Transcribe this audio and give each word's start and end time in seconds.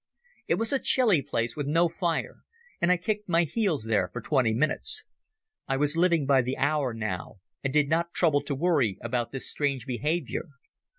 It 0.47 0.55
was 0.55 0.73
a 0.73 0.79
chilly 0.79 1.21
place 1.21 1.55
with 1.55 1.67
no 1.67 1.87
fire, 1.87 2.37
and 2.81 2.91
I 2.91 2.97
kicked 2.97 3.29
my 3.29 3.43
heels 3.43 3.83
there 3.83 4.09
for 4.11 4.19
twenty 4.19 4.51
minutes. 4.51 5.05
I 5.67 5.77
was 5.77 5.95
living 5.95 6.25
by 6.25 6.41
the 6.41 6.57
hour 6.57 6.91
now, 6.91 7.35
and 7.63 7.71
did 7.71 7.87
not 7.87 8.11
trouble 8.11 8.41
to 8.45 8.55
worry 8.55 8.97
about 9.03 9.31
this 9.31 9.47
strange 9.47 9.85
behaviour. 9.85 10.47